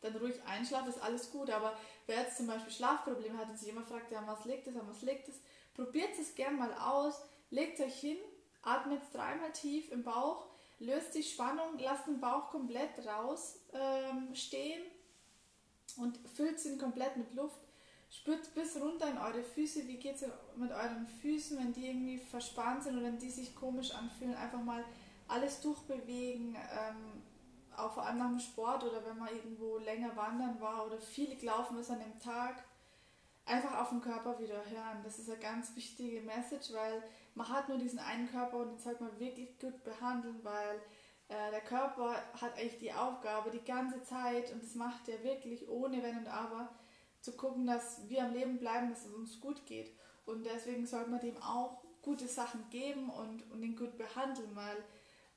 dann 0.01 0.15
ruhig 0.15 0.35
einschlafe, 0.45 0.89
ist 0.89 1.01
alles 1.01 1.31
gut. 1.31 1.49
Aber 1.49 1.77
wer 2.07 2.21
jetzt 2.21 2.37
zum 2.37 2.47
Beispiel 2.47 2.71
Schlafprobleme 2.71 3.37
hat 3.37 3.49
und 3.49 3.59
sich 3.59 3.69
immer 3.69 3.83
fragt, 3.83 4.11
ja, 4.11 4.23
was 4.25 4.45
liegt 4.45 4.67
es, 4.67 4.75
an 4.75 4.87
was 4.87 5.01
liegt 5.01 5.27
es, 5.27 5.41
probiert 5.73 6.17
es 6.19 6.35
gern 6.35 6.57
mal 6.57 6.73
aus, 6.73 7.21
legt 7.49 7.79
euch 7.79 7.99
hin, 7.99 8.17
atmet 8.61 9.01
dreimal 9.13 9.51
tief 9.51 9.91
im 9.91 10.03
Bauch 10.03 10.49
löst 10.79 11.13
die 11.13 11.23
Spannung, 11.23 11.77
lasst 11.77 12.07
den 12.07 12.19
Bauch 12.19 12.49
komplett 12.49 13.05
raus 13.05 13.59
ähm, 13.73 14.33
und 15.97 16.17
füllt 16.35 16.63
ihn 16.65 16.77
komplett 16.77 17.17
mit 17.17 17.33
Luft. 17.33 17.59
Spürt 18.11 18.55
bis 18.55 18.75
runter 18.77 19.07
in 19.07 19.19
eure 19.19 19.43
Füße. 19.43 19.87
Wie 19.87 19.97
geht 19.97 20.15
es 20.15 20.25
mit 20.55 20.71
euren 20.71 21.07
Füßen, 21.21 21.59
wenn 21.59 21.73
die 21.73 21.87
irgendwie 21.87 22.17
verspannt 22.17 22.83
sind 22.83 22.95
oder 22.97 23.05
wenn 23.05 23.19
die 23.19 23.29
sich 23.29 23.55
komisch 23.55 23.91
anfühlen? 23.91 24.33
Einfach 24.33 24.61
mal 24.63 24.83
alles 25.27 25.61
durchbewegen. 25.61 26.55
Ähm, 26.55 27.18
auch 27.79 27.93
vor 27.93 28.05
allem 28.05 28.17
nach 28.17 28.29
dem 28.29 28.39
Sport 28.39 28.83
oder 28.83 29.05
wenn 29.05 29.17
man 29.17 29.29
irgendwo 29.29 29.77
länger 29.77 30.15
wandern 30.15 30.59
war 30.59 30.85
oder 30.85 30.99
viel 30.99 31.35
gelaufen 31.35 31.77
ist 31.77 31.91
an 31.91 31.99
dem 31.99 32.19
Tag. 32.19 32.63
Einfach 33.45 33.79
auf 33.79 33.89
den 33.89 34.01
Körper 34.01 34.39
wieder 34.39 34.63
hören. 34.65 35.01
Das 35.03 35.17
ist 35.17 35.29
eine 35.29 35.39
ganz 35.39 35.75
wichtige 35.75 36.21
Message, 36.21 36.71
weil 36.73 37.03
man 37.33 37.49
hat 37.49 37.67
nur 37.67 37.77
diesen 37.77 37.99
einen 37.99 38.29
Körper 38.29 38.57
und 38.57 38.69
den 38.69 38.79
sollte 38.79 39.03
man 39.03 39.19
wirklich 39.19 39.57
gut 39.59 39.83
behandeln, 39.83 40.39
weil 40.43 40.81
äh, 41.29 41.51
der 41.51 41.61
Körper 41.61 42.15
hat 42.39 42.57
eigentlich 42.57 42.79
die 42.79 42.93
Aufgabe 42.93 43.49
die 43.49 43.63
ganze 43.63 44.03
Zeit 44.03 44.51
und 44.51 44.61
das 44.61 44.75
macht 44.75 45.07
er 45.09 45.23
wirklich 45.23 45.67
ohne 45.67 46.03
Wenn 46.03 46.19
und 46.19 46.27
Aber 46.27 46.69
zu 47.21 47.35
gucken, 47.35 47.65
dass 47.65 48.07
wir 48.07 48.23
am 48.23 48.33
Leben 48.33 48.59
bleiben, 48.59 48.89
dass 48.89 49.05
es 49.05 49.13
uns 49.13 49.39
gut 49.39 49.65
geht. 49.65 49.91
Und 50.25 50.45
deswegen 50.45 50.85
sollte 50.85 51.09
man 51.09 51.19
dem 51.19 51.37
auch 51.41 51.81
gute 52.01 52.27
Sachen 52.27 52.69
geben 52.69 53.09
und, 53.09 53.49
und 53.51 53.63
ihn 53.63 53.75
gut 53.75 53.97
behandeln, 53.97 54.55
weil 54.55 54.77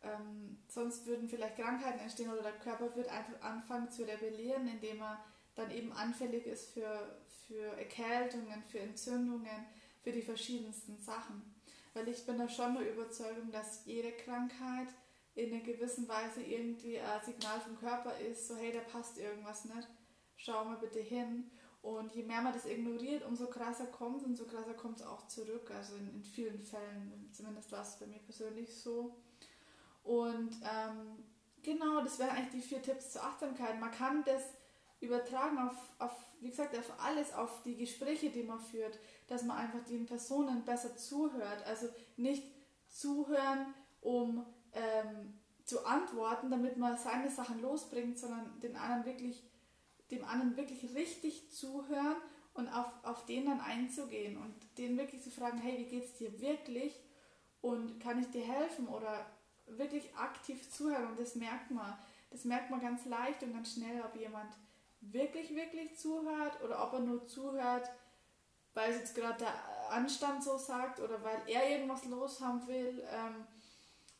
ähm, 0.02 0.58
sonst 0.68 1.06
würden 1.06 1.28
vielleicht 1.28 1.56
Krankheiten 1.56 2.00
entstehen 2.00 2.30
oder 2.30 2.42
der 2.42 2.58
Körper 2.58 2.94
wird 2.96 3.08
einfach 3.08 3.40
anfangen 3.40 3.90
zu 3.90 4.02
rebellieren, 4.02 4.66
indem 4.66 5.00
er 5.00 5.24
dann 5.54 5.70
eben 5.70 5.92
anfällig 5.92 6.46
ist 6.46 6.70
für, 6.72 7.20
für 7.46 7.64
Erkältungen, 7.78 8.62
für 8.64 8.80
Entzündungen, 8.80 9.66
für 10.02 10.12
die 10.12 10.22
verschiedensten 10.22 10.98
Sachen. 10.98 11.54
Weil 11.94 12.08
ich 12.08 12.24
bin 12.24 12.38
da 12.38 12.48
schon 12.48 12.74
der 12.74 12.90
Überzeugung, 12.92 13.50
dass 13.52 13.84
jede 13.84 14.12
Krankheit 14.12 14.88
in 15.34 15.52
einer 15.52 15.62
gewissen 15.62 16.08
Weise 16.08 16.42
irgendwie 16.42 16.98
ein 16.98 17.24
Signal 17.24 17.60
vom 17.60 17.78
Körper 17.78 18.18
ist, 18.18 18.48
so 18.48 18.56
hey, 18.56 18.72
da 18.72 18.80
passt 18.80 19.18
irgendwas 19.18 19.64
nicht, 19.66 19.88
schau 20.36 20.64
mal 20.64 20.78
bitte 20.78 21.00
hin. 21.00 21.50
Und 21.80 22.14
je 22.14 22.22
mehr 22.22 22.40
man 22.42 22.52
das 22.52 22.64
ignoriert, 22.64 23.24
umso 23.24 23.48
krasser 23.48 23.86
kommt 23.86 24.20
es 24.20 24.26
und 24.26 24.36
so 24.36 24.46
krasser 24.46 24.74
kommt 24.74 25.00
es 25.00 25.06
auch 25.06 25.26
zurück. 25.26 25.70
Also 25.72 25.96
in, 25.96 26.14
in 26.14 26.22
vielen 26.22 26.62
Fällen, 26.62 27.28
zumindest 27.32 27.72
war 27.72 27.82
es 27.82 27.98
bei 27.98 28.06
mir 28.06 28.20
persönlich 28.20 28.74
so. 28.74 29.16
Und 30.04 30.50
ähm, 30.62 31.24
genau, 31.62 32.02
das 32.02 32.18
wären 32.18 32.30
eigentlich 32.30 32.62
die 32.62 32.68
vier 32.68 32.82
Tipps 32.82 33.12
zur 33.12 33.22
Achtsamkeit. 33.22 33.78
Man 33.80 33.90
kann 33.90 34.24
das 34.24 34.42
übertragen 35.00 35.58
auf, 35.58 35.76
auf, 35.98 36.12
wie 36.40 36.50
gesagt, 36.50 36.76
auf 36.78 36.92
alles, 37.00 37.32
auf 37.34 37.62
die 37.64 37.76
Gespräche, 37.76 38.30
die 38.30 38.44
man 38.44 38.60
führt, 38.60 38.98
dass 39.26 39.42
man 39.42 39.56
einfach 39.56 39.84
den 39.84 40.06
Personen 40.06 40.64
besser 40.64 40.96
zuhört. 40.96 41.64
Also 41.66 41.88
nicht 42.16 42.44
zuhören, 42.88 43.74
um 44.00 44.46
ähm, 44.72 45.38
zu 45.64 45.84
antworten, 45.84 46.50
damit 46.50 46.76
man 46.76 46.96
seine 46.98 47.30
Sachen 47.30 47.60
losbringt, 47.60 48.18
sondern 48.18 48.60
den 48.60 48.76
anderen 48.76 49.04
wirklich, 49.04 49.42
dem 50.10 50.24
anderen 50.24 50.56
wirklich 50.56 50.94
richtig 50.94 51.50
zuhören 51.50 52.16
und 52.54 52.68
auf, 52.68 52.86
auf 53.02 53.24
den 53.26 53.46
dann 53.46 53.60
einzugehen 53.60 54.36
und 54.36 54.54
den 54.78 54.96
wirklich 54.98 55.22
zu 55.22 55.30
fragen, 55.30 55.58
hey, 55.58 55.78
wie 55.78 55.86
geht 55.86 56.04
es 56.04 56.14
dir 56.14 56.40
wirklich 56.40 56.94
und 57.60 58.00
kann 58.00 58.20
ich 58.20 58.30
dir 58.30 58.44
helfen 58.44 58.88
oder 58.88 59.26
wirklich 59.66 60.14
aktiv 60.16 60.70
zuhören 60.70 61.08
und 61.08 61.18
das 61.18 61.34
merkt 61.34 61.70
man. 61.70 61.96
Das 62.30 62.44
merkt 62.44 62.70
man 62.70 62.80
ganz 62.80 63.04
leicht 63.04 63.42
und 63.42 63.52
ganz 63.52 63.74
schnell, 63.74 64.02
ob 64.02 64.16
jemand 64.16 64.52
wirklich, 65.00 65.54
wirklich 65.54 65.98
zuhört 65.98 66.62
oder 66.62 66.82
ob 66.86 66.94
er 66.94 67.00
nur 67.00 67.26
zuhört, 67.26 67.90
weil 68.74 68.90
es 68.90 68.98
jetzt 68.98 69.14
gerade 69.14 69.38
der 69.40 69.90
Anstand 69.90 70.42
so 70.42 70.56
sagt 70.56 71.00
oder 71.00 71.22
weil 71.22 71.42
er 71.46 71.70
irgendwas 71.70 72.04
los 72.06 72.40
haben 72.40 72.66
will 72.66 73.02
ähm, 73.10 73.46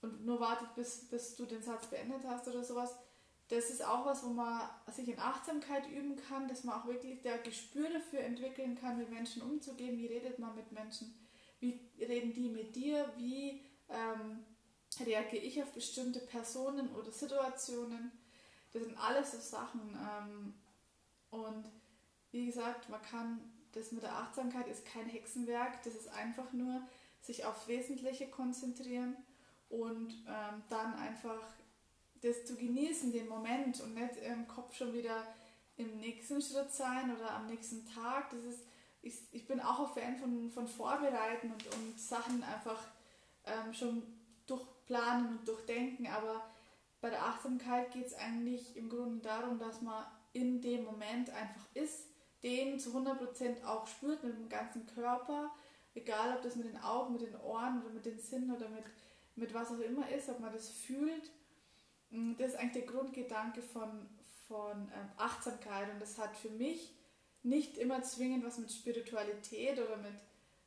und 0.03 0.27
nur 0.27 0.41
wartet, 0.41 0.75
bis, 0.75 1.09
bis 1.09 1.37
du 1.37 1.47
den 1.47 1.63
Satz 1.63 1.87
beendet 1.87 2.23
hast 2.27 2.49
oder 2.49 2.63
sowas. 2.63 2.95
Das 3.49 3.71
ist 3.71 3.85
auch 3.85 4.07
was, 4.07 4.25
wo 4.25 4.31
man 4.31 4.69
sich 4.91 5.09
in 5.09 5.19
Achtsamkeit 5.19 5.89
üben 5.91 6.17
kann, 6.17 6.49
dass 6.49 6.65
man 6.65 6.81
auch 6.81 6.87
wirklich 6.87 7.21
der 7.23 7.39
Gespür 7.39 7.89
dafür 7.91 8.21
entwickeln 8.21 8.75
kann, 8.75 8.99
mit 8.99 9.11
Menschen 9.11 9.43
umzugehen. 9.43 9.99
Wie 9.99 10.07
redet 10.07 10.39
man 10.39 10.55
mit 10.55 10.73
Menschen? 10.73 11.15
Wie 11.61 11.79
reden 11.99 12.33
die 12.33 12.49
mit 12.49 12.75
dir? 12.75 13.13
Wie 13.17 13.63
ähm, 13.89 14.45
reagiere 15.01 15.43
ich 15.43 15.63
auf 15.63 15.73
bestimmte 15.73 16.21
Personen 16.21 16.95
oder 16.95 17.11
Situationen? 17.11 18.13
Das 18.73 18.83
sind 18.83 18.97
alles 18.97 19.33
so 19.33 19.39
Sachen. 19.39 19.81
Ähm, 19.97 20.55
und 21.31 21.65
wie 22.31 22.47
gesagt, 22.47 22.89
man 22.89 23.03
kann 23.03 23.41
das 23.73 23.93
mit 23.93 24.03
der 24.03 24.15
Achtsamkeit 24.15 24.69
ist 24.69 24.85
kein 24.85 25.09
Hexenwerk, 25.09 25.83
das 25.83 25.95
ist 25.95 26.09
einfach 26.09 26.53
nur 26.53 26.83
sich 27.21 27.45
aufs 27.45 27.69
Wesentliche 27.69 28.29
konzentrieren 28.29 29.17
und 29.69 30.13
ähm, 30.29 30.63
dann 30.69 30.95
einfach 30.95 31.43
das 32.21 32.45
zu 32.45 32.57
genießen, 32.57 33.13
den 33.13 33.29
Moment 33.29 33.81
und 33.81 33.95
nicht 33.95 34.17
im 34.17 34.47
Kopf 34.47 34.75
schon 34.77 34.93
wieder 34.93 35.27
im 35.77 35.99
nächsten 35.99 36.41
Schritt 36.41 36.71
sein 36.71 37.15
oder 37.17 37.31
am 37.33 37.47
nächsten 37.47 37.87
Tag. 37.87 38.31
Das 38.31 38.45
ist, 38.45 38.61
ich, 39.01 39.15
ich 39.33 39.47
bin 39.47 39.61
auch 39.61 39.89
ein 39.89 40.03
Fan 40.03 40.17
von, 40.19 40.51
von 40.51 40.69
Vorbereiten 40.69 41.51
und, 41.51 41.67
und 41.75 41.99
Sachen 41.99 42.43
einfach 42.45 42.81
ähm, 43.47 43.73
schon 43.73 44.03
durchplanen 44.87 45.39
und 45.39 45.49
durchdenken, 45.49 46.07
aber 46.07 46.45
bei 47.01 47.11
der 47.11 47.25
Achtsamkeit 47.25 47.91
geht 47.93 48.07
es 48.07 48.15
eigentlich 48.15 48.77
im 48.77 48.89
Grunde 48.89 49.21
darum, 49.21 49.59
dass 49.59 49.83
man 49.83 50.05
in 50.33 50.61
dem 50.61 50.85
Moment 50.85 51.31
einfach 51.31 51.67
ist, 51.75 52.09
den 52.43 52.79
zu 52.79 52.91
100% 52.91 53.65
auch 53.65 53.87
spürt 53.87 54.23
mit 54.25 54.37
dem 54.37 54.49
ganzen 54.49 54.87
Körper, 54.87 55.51
egal 55.95 56.37
ob 56.37 56.43
das 56.43 56.57
mit 56.57 56.67
den 56.67 56.81
Augen, 56.81 57.13
mit 57.13 57.23
den 57.23 57.37
Ohren 57.37 57.83
oder 57.83 57.93
mit 57.93 58.07
den 58.07 58.19
Sinnen 58.19 58.55
oder 58.55 58.69
mit, 58.69 58.85
mit 59.37 59.55
was 59.55 59.71
auch 59.71 59.81
immer 59.81 60.09
ist, 60.11 60.29
ob 60.29 60.41
man 60.41 60.53
das 60.53 60.71
fühlt. 60.71 61.31
Das 62.39 62.49
ist 62.49 62.57
eigentlich 62.57 62.85
der 62.85 62.93
Grundgedanke 62.93 63.63
von, 63.63 64.09
von 64.47 64.91
ähm, 64.95 65.11
Achtsamkeit 65.17 65.93
und 65.93 66.01
das 66.01 66.19
hat 66.19 66.37
für 66.37 66.51
mich 66.51 66.95
nicht 67.43 67.79
immer 67.79 68.03
zwingend 68.03 68.45
was 68.45 68.59
mit 68.59 68.71
Spiritualität 68.71 69.79
oder 69.81 69.97
mit, 69.97 70.15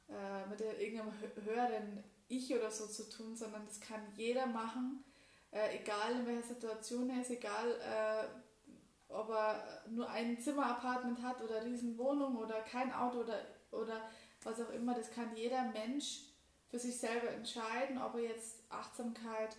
äh, 0.10 0.48
mit 0.50 0.62
irgendeinem 0.62 1.14
höheren 1.46 2.04
Ich 2.28 2.54
oder 2.54 2.72
so 2.72 2.88
zu 2.88 3.10
tun, 3.10 3.36
sondern 3.36 3.66
das 3.66 3.80
kann 3.80 4.02
jeder 4.16 4.48
machen, 4.48 5.04
äh, 5.52 5.78
egal 5.80 6.14
in 6.20 6.26
welcher 6.26 6.48
Situation 6.48 7.10
er 7.10 7.22
ist, 7.22 7.32
egal 7.32 7.72
äh, 7.82 9.14
ob 9.14 9.30
er 9.30 9.84
nur 9.90 10.10
ein 10.10 10.40
Zimmerapartment 10.40 11.22
hat 11.22 11.42
oder 11.42 11.64
Riesenwohnung 11.64 12.38
oder 12.38 12.62
kein 12.62 12.92
Auto 12.94 13.20
oder, 13.20 13.40
oder 13.72 14.10
was 14.44 14.60
auch 14.60 14.72
immer, 14.72 14.94
das 14.94 15.12
kann 15.12 15.36
jeder 15.36 15.64
Mensch 15.72 16.24
für 16.70 16.80
sich 16.80 16.98
selber 16.98 17.30
entscheiden, 17.30 18.02
ob 18.02 18.16
er 18.16 18.22
jetzt 18.22 18.64
Achtsamkeit 18.70 19.56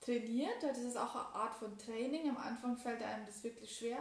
trainiert. 0.00 0.62
Das 0.62 0.78
ist 0.78 0.96
auch 0.96 1.14
eine 1.14 1.34
Art 1.34 1.54
von 1.54 1.76
Training. 1.78 2.28
Am 2.28 2.36
Anfang 2.36 2.76
fällt 2.76 3.02
einem 3.02 3.26
das 3.26 3.42
wirklich 3.42 3.76
schwer. 3.76 3.98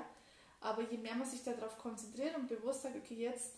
Aber 0.61 0.81
je 0.83 0.97
mehr 0.97 1.15
man 1.15 1.27
sich 1.27 1.43
darauf 1.43 1.77
konzentriert 1.77 2.35
und 2.35 2.47
bewusst 2.47 2.83
sagt, 2.83 2.95
okay, 2.95 3.15
jetzt 3.15 3.53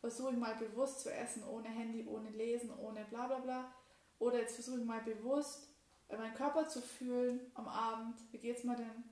versuche 0.00 0.32
ich 0.32 0.38
mal 0.38 0.54
bewusst 0.54 1.00
zu 1.00 1.12
essen, 1.12 1.44
ohne 1.44 1.68
Handy, 1.68 2.06
ohne 2.06 2.30
Lesen, 2.30 2.72
ohne 2.78 3.04
bla 3.04 3.26
bla 3.26 3.38
bla. 3.38 3.72
Oder 4.18 4.38
jetzt 4.38 4.54
versuche 4.54 4.80
ich 4.80 4.84
mal 4.84 5.02
bewusst 5.02 5.68
meinen 6.08 6.34
Körper 6.34 6.68
zu 6.68 6.80
fühlen 6.80 7.40
am 7.54 7.66
Abend. 7.66 8.16
Wie 8.30 8.38
geht 8.38 8.58
es 8.58 8.64
mir 8.64 8.76
denn? 8.76 9.04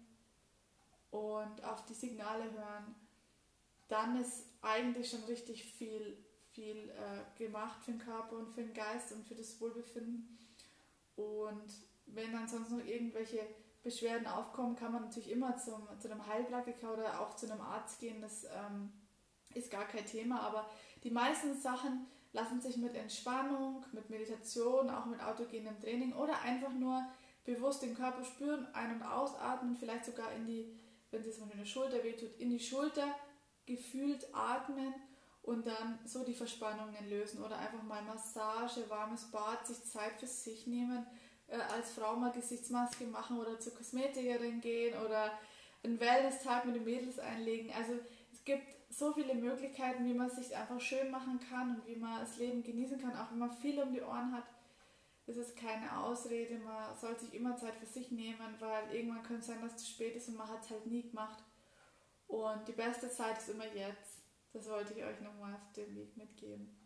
und 1.15 1.63
auf 1.63 1.85
die 1.85 1.95
Signale 1.95 2.43
hören, 2.51 2.95
dann 3.87 4.21
ist 4.21 4.47
eigentlich 4.63 5.11
schon 5.11 5.23
richtig 5.25 5.63
viel, 5.63 6.19
viel 6.51 6.91
äh, 6.91 7.39
gemacht 7.39 7.85
für 7.85 7.93
den 7.93 8.01
Körper 8.01 8.37
und 8.37 8.49
für 8.51 8.63
den 8.63 8.75
Geist 8.75 9.13
und 9.13 9.25
für 9.25 9.37
das 9.37 9.61
Wohlbefinden. 9.61 10.37
Und 11.15 11.73
wenn 12.07 12.33
dann 12.33 12.49
sonst 12.49 12.71
noch 12.71 12.85
irgendwelche 12.85 13.47
Beschwerden 13.85 14.27
aufkommen, 14.27 14.75
kann 14.75 14.93
man 14.93 15.03
natürlich 15.03 15.31
immer 15.31 15.57
zum, 15.57 15.87
zu 16.01 16.11
einem 16.11 16.27
Heilpraktiker 16.27 16.93
oder 16.93 17.21
auch 17.21 17.37
zu 17.37 17.49
einem 17.49 17.61
Arzt 17.61 18.01
gehen. 18.01 18.21
Das 18.21 18.45
ähm, 18.45 18.91
ist 19.55 19.71
gar 19.71 19.87
kein 19.87 20.07
Thema, 20.07 20.41
aber 20.41 20.69
die 21.05 21.13
meisten 21.13 21.55
Sachen 21.55 22.09
lassen 22.35 22.61
sich 22.61 22.77
mit 22.77 22.95
Entspannung, 22.95 23.87
mit 23.93 24.11
Meditation, 24.11 24.91
auch 24.91 25.07
mit 25.07 25.23
autogenem 25.23 25.81
Training 25.81 26.13
oder 26.13 26.43
einfach 26.43 26.75
nur 26.75 27.03
bewusst 27.45 27.83
den 27.83 27.95
Körper 27.95 28.25
spüren, 28.25 28.67
ein- 28.75 28.97
und 28.97 29.03
ausatmen, 29.03 29.77
vielleicht 29.77 30.05
sogar 30.05 30.31
in 30.33 30.47
die 30.47 30.79
wenn 31.15 31.23
es 31.23 31.39
in 31.39 31.59
der 31.59 31.65
Schulter 31.65 32.03
wehtut, 32.03 32.37
in 32.39 32.51
die 32.51 32.61
Schulter 32.61 33.15
gefühlt 33.67 34.27
atmen 34.35 34.95
und 35.43 35.67
dann 35.67 35.99
so 36.05 36.25
die 36.25 36.35
Verspannungen 36.35 37.09
lösen 37.09 37.43
oder 37.43 37.57
einfach 37.59 37.83
mal 37.83 38.03
Massage, 38.03 38.89
warmes 38.89 39.31
Bad, 39.31 39.67
sich 39.67 39.83
Zeit 39.85 40.19
für 40.19 40.27
sich 40.27 40.67
nehmen, 40.67 41.07
äh, 41.47 41.57
als 41.57 41.93
Frau 41.93 42.17
mal 42.17 42.33
Gesichtsmaske 42.33 43.05
machen 43.05 43.39
oder 43.39 43.61
zur 43.61 43.75
Kosmetikerin 43.75 44.61
gehen 44.61 44.99
oder 45.05 45.39
einen 45.83 46.01
Wellness-Tag 46.01 46.65
mit 46.65 46.77
den 46.77 46.85
Mädels 46.85 47.19
einlegen. 47.19 47.73
Also 47.73 47.93
es 48.33 48.45
gibt 48.45 48.74
so 48.99 49.13
viele 49.13 49.35
Möglichkeiten, 49.35 50.05
wie 50.05 50.15
man 50.15 50.31
sich 50.31 50.57
einfach 50.57 50.81
schön 50.81 51.11
machen 51.11 51.41
kann 51.49 51.77
und 51.77 51.87
wie 51.87 51.97
man 51.97 52.21
das 52.21 52.39
Leben 52.39 52.63
genießen 52.63 53.01
kann, 53.01 53.17
auch 53.17 53.31
wenn 53.31 53.39
man 53.39 53.53
viel 53.53 53.81
um 53.81 53.93
die 53.93 54.03
Ohren 54.03 54.33
hat 54.33 54.45
es 55.27 55.37
ist 55.37 55.57
keine 55.57 55.97
Ausrede, 55.97 56.59
man 56.59 56.97
soll 56.97 57.19
sich 57.19 57.33
immer 57.35 57.57
Zeit 57.57 57.75
für 57.77 57.87
sich 57.87 58.11
nehmen, 58.11 58.55
weil 58.59 58.95
irgendwann 58.95 59.23
könnte 59.23 59.41
es 59.41 59.47
sein, 59.47 59.61
dass 59.63 59.73
es 59.73 59.85
zu 59.85 59.93
spät 59.93 60.17
ist 60.17 60.29
und 60.29 60.37
man 60.37 60.49
hat 60.49 60.63
es 60.63 60.71
halt 60.71 60.87
nie 60.87 61.03
gemacht. 61.03 61.43
Und 62.27 62.69
die 62.69 62.73
beste 62.73 63.11
Zeit 63.11 63.39
ist 63.39 63.49
immer 63.49 63.67
jetzt. 63.75 64.23
Das 64.53 64.69
wollte 64.69 64.93
ich 64.95 65.03
euch 65.03 65.21
nochmal 65.21 65.55
auf 65.55 65.73
den 65.73 65.95
Weg 65.97 66.17
mitgeben. 66.17 66.79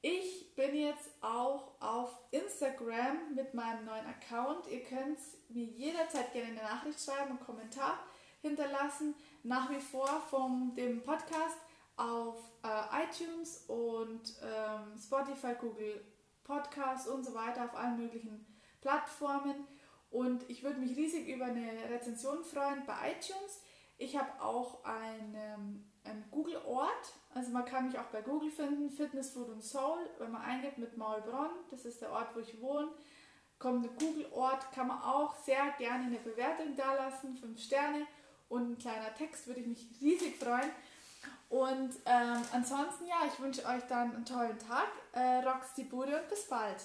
Ich 0.00 0.54
bin 0.54 0.76
jetzt 0.76 1.10
auch 1.20 1.80
auf 1.80 2.16
Instagram 2.30 3.34
mit 3.34 3.52
meinem 3.52 3.84
neuen 3.84 4.06
Account. 4.06 4.66
Ihr 4.68 4.82
könnt 4.84 5.18
mir 5.48 5.64
jederzeit 5.64 6.32
gerne 6.32 6.48
eine 6.48 6.62
Nachricht 6.62 7.00
schreiben, 7.00 7.30
einen 7.30 7.40
Kommentar 7.40 7.98
hinterlassen. 8.40 9.14
Nach 9.42 9.70
wie 9.70 9.80
vor 9.80 10.20
von 10.28 10.74
dem 10.74 11.02
Podcast 11.02 11.58
auf 11.96 12.36
äh, 12.62 13.04
iTunes 13.04 13.64
und 13.68 14.34
ähm, 14.42 14.98
Spotify, 14.98 15.54
Google 15.60 16.04
Podcasts 16.44 17.06
und 17.08 17.24
so 17.24 17.34
weiter 17.34 17.64
auf 17.64 17.76
allen 17.76 17.98
möglichen 17.98 18.46
Plattformen. 18.80 19.66
Und 20.10 20.48
ich 20.48 20.62
würde 20.62 20.80
mich 20.80 20.96
riesig 20.96 21.28
über 21.28 21.46
eine 21.46 21.90
Rezension 21.90 22.42
freuen 22.42 22.84
bei 22.86 23.12
iTunes. 23.12 23.62
Ich 23.98 24.16
habe 24.16 24.40
auch 24.40 24.84
einen, 24.84 25.92
einen 26.04 26.24
Google-Ort, 26.30 27.12
also 27.34 27.50
man 27.50 27.64
kann 27.64 27.86
mich 27.86 27.98
auch 27.98 28.06
bei 28.06 28.22
Google 28.22 28.50
finden, 28.50 28.90
Fitness, 28.90 29.32
Food 29.32 29.48
und 29.48 29.62
Soul. 29.62 29.98
Wenn 30.18 30.30
man 30.30 30.42
eingibt 30.42 30.78
mit 30.78 30.96
Maulbronn, 30.96 31.50
das 31.70 31.84
ist 31.84 32.00
der 32.00 32.12
Ort, 32.12 32.34
wo 32.34 32.40
ich 32.40 32.60
wohne, 32.60 32.88
kommt 33.58 33.84
ein 33.84 33.96
Google-Ort, 33.98 34.72
kann 34.72 34.86
man 34.86 35.02
auch 35.02 35.34
sehr 35.36 35.72
gerne 35.78 36.04
eine 36.04 36.18
Bewertung 36.18 36.76
da 36.76 36.94
lassen, 36.94 37.36
5 37.36 37.60
Sterne 37.60 38.06
und 38.48 38.72
ein 38.72 38.78
kleiner 38.78 39.14
Text, 39.14 39.46
würde 39.46 39.60
ich 39.60 39.66
mich 39.66 39.86
riesig 40.00 40.36
freuen. 40.36 40.70
Und 41.48 41.94
ähm, 42.04 42.42
ansonsten, 42.52 43.06
ja, 43.06 43.16
ich 43.26 43.40
wünsche 43.40 43.64
euch 43.64 43.82
dann 43.88 44.14
einen 44.14 44.24
tollen 44.24 44.58
Tag, 44.58 44.88
äh, 45.12 45.42
rocks 45.46 45.74
die 45.74 45.84
Bude 45.84 46.20
und 46.20 46.28
bis 46.28 46.46
bald. 46.46 46.76